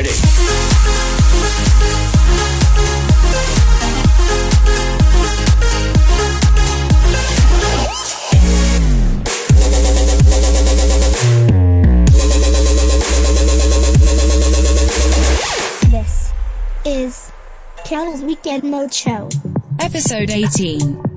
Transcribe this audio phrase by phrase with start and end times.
[0.00, 0.08] ready.
[15.90, 16.32] This
[16.86, 17.32] is
[17.84, 19.28] Carol's Weekend Mode Show.
[19.80, 21.09] Episode 18.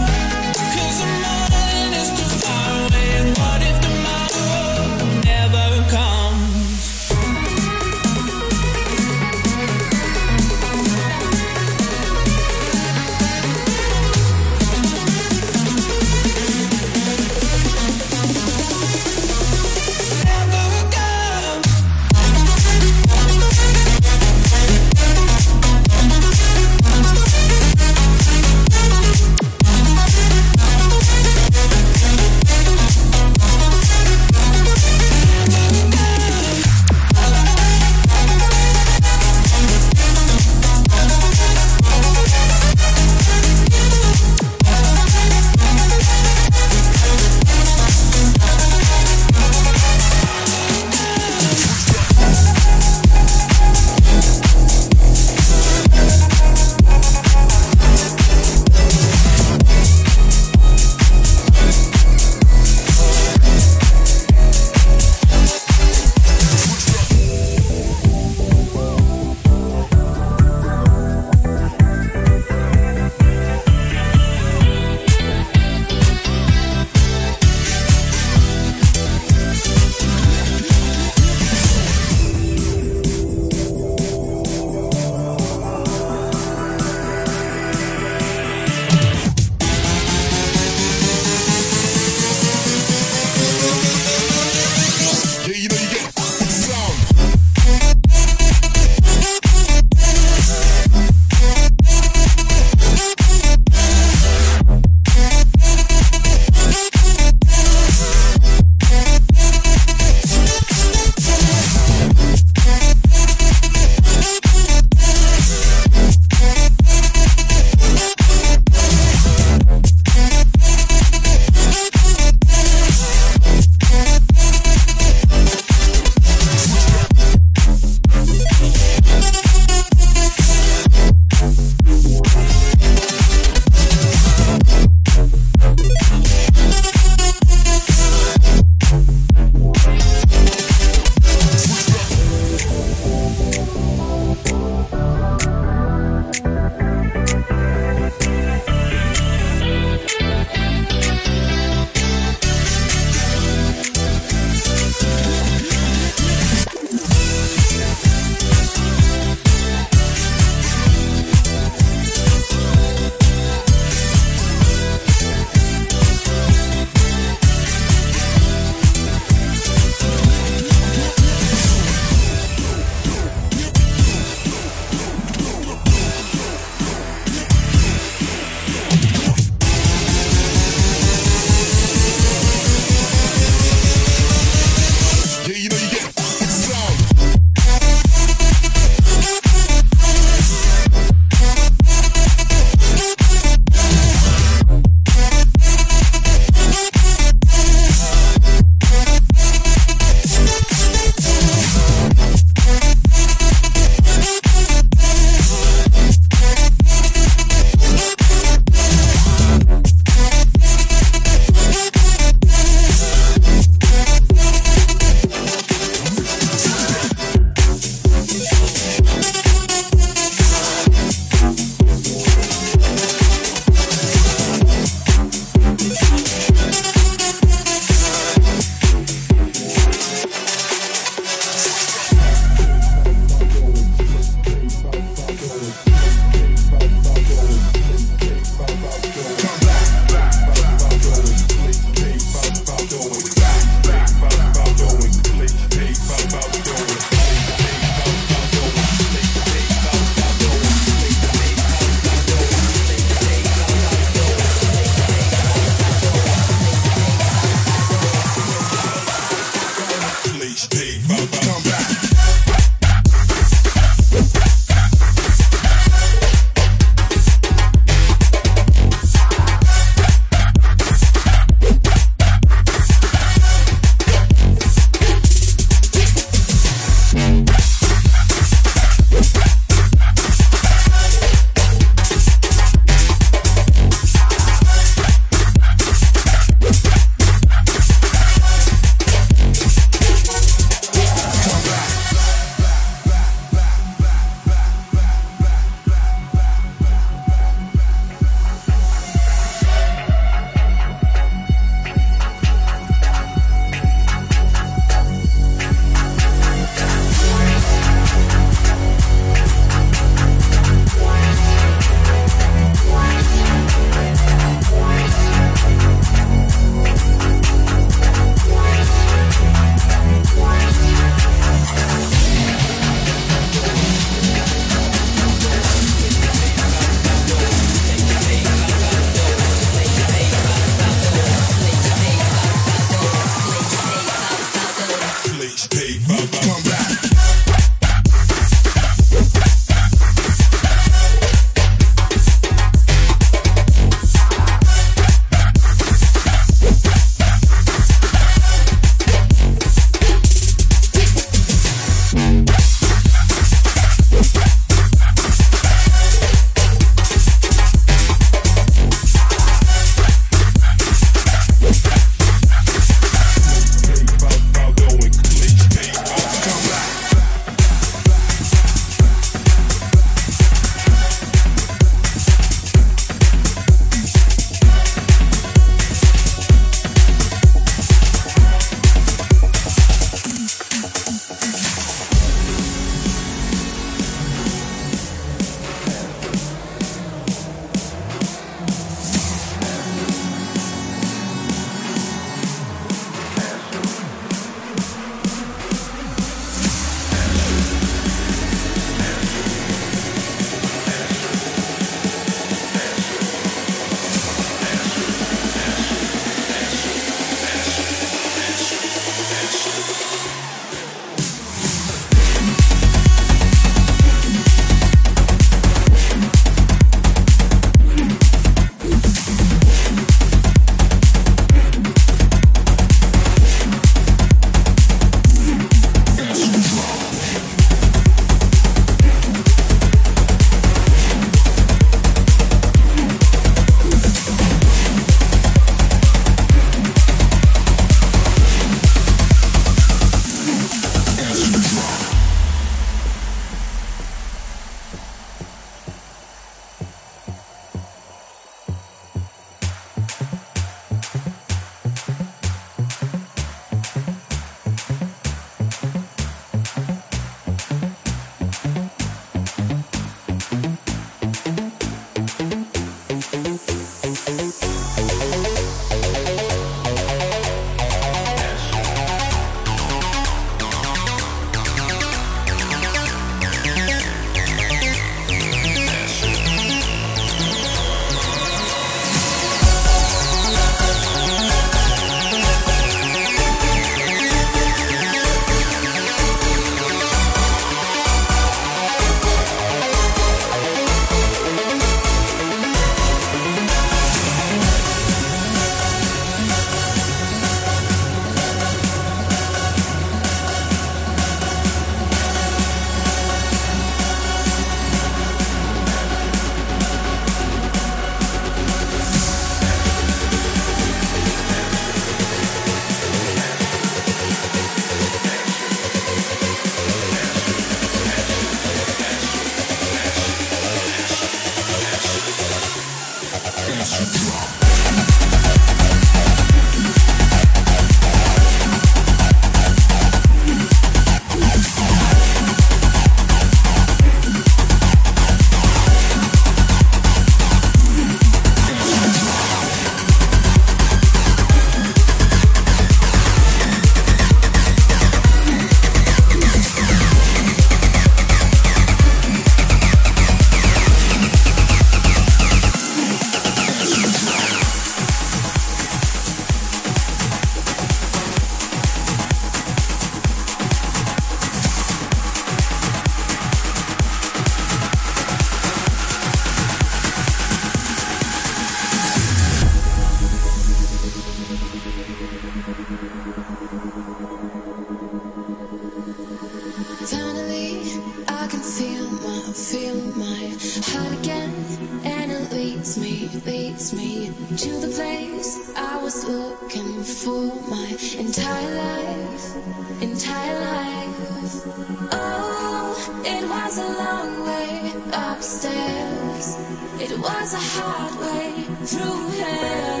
[584.10, 591.62] to the place I was looking for my entire life, entire life.
[592.10, 596.56] Oh, it was a long way upstairs.
[596.98, 600.00] It was a hard way through hell.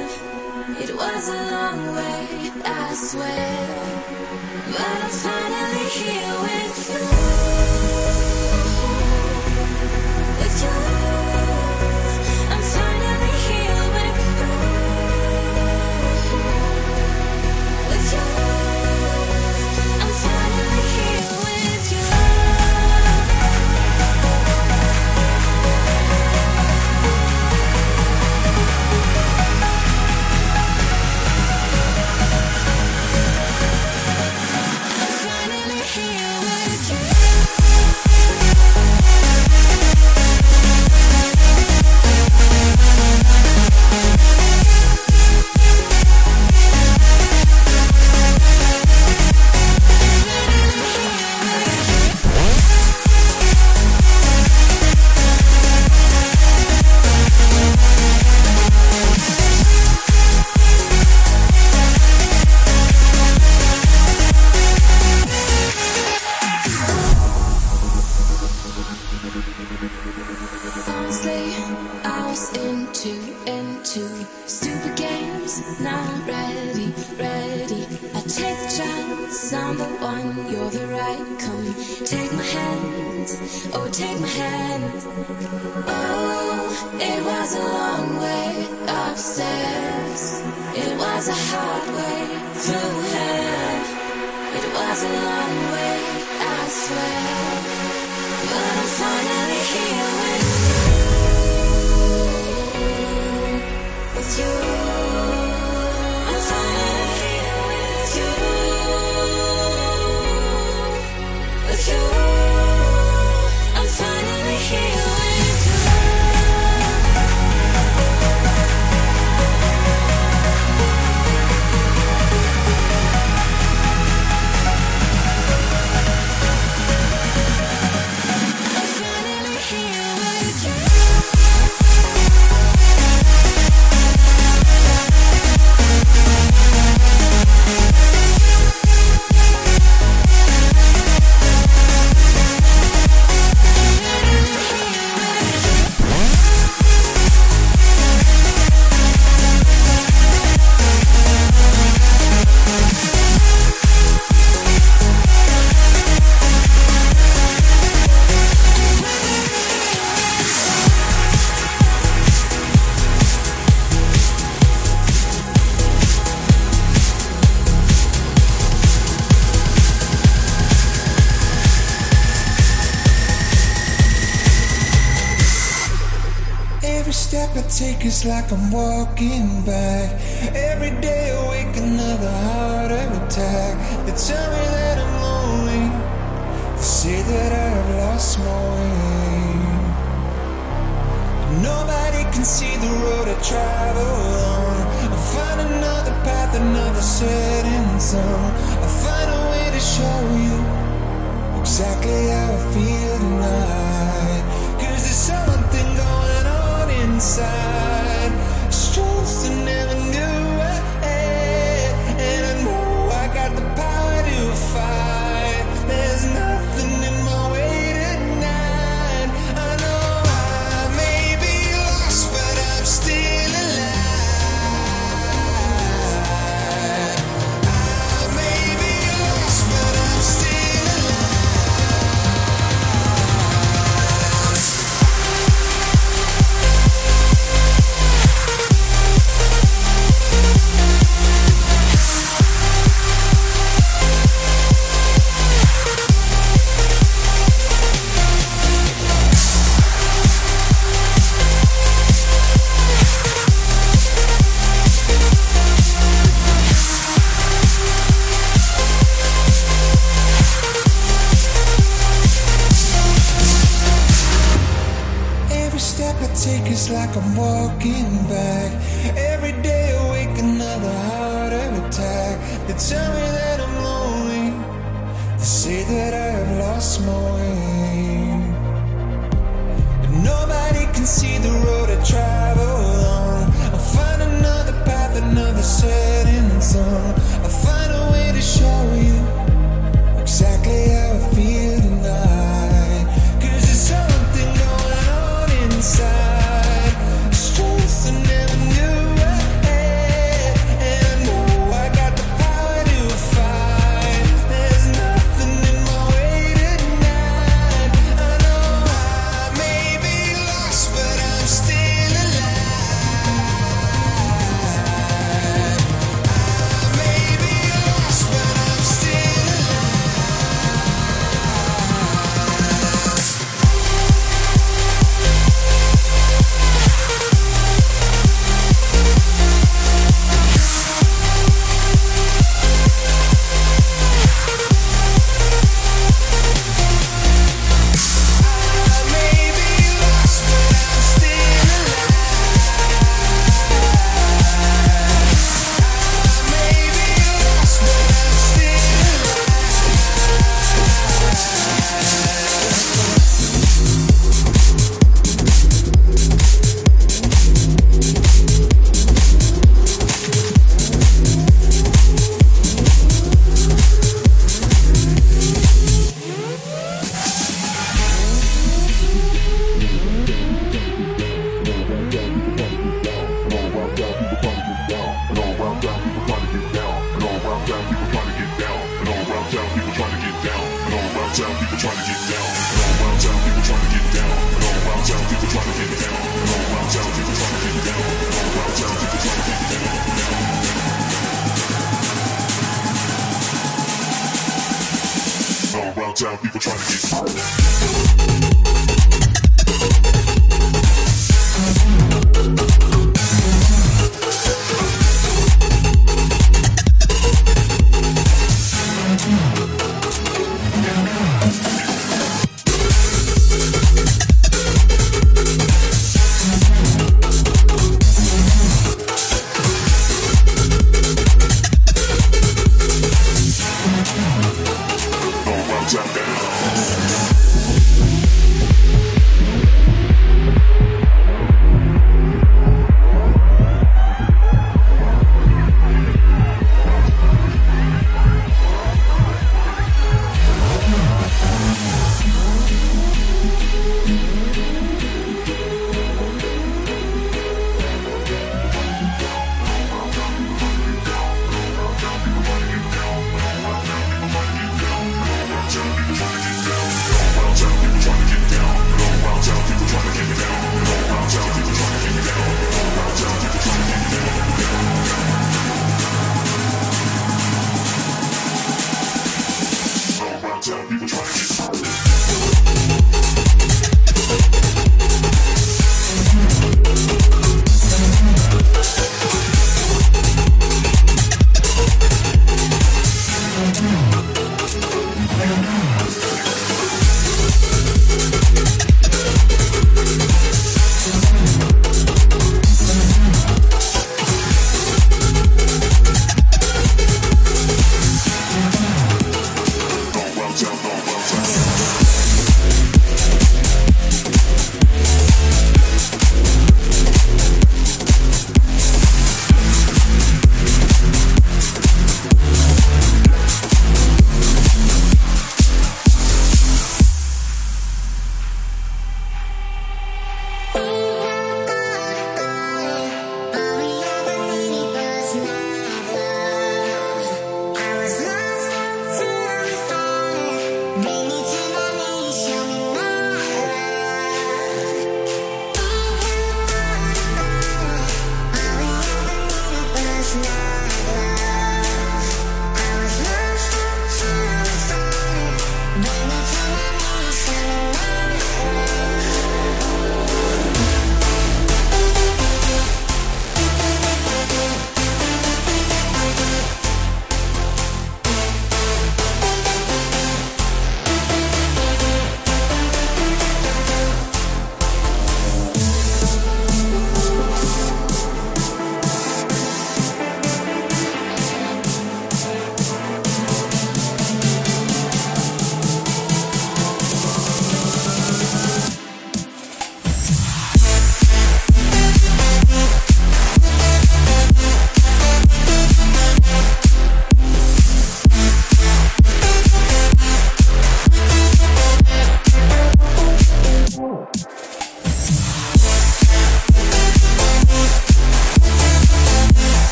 [0.82, 3.58] It was a long way, I swear.
[4.72, 7.69] But I'm finally here with you.